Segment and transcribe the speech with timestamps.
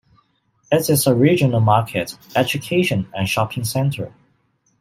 [0.71, 4.11] It is a regional market, education and shopping centre.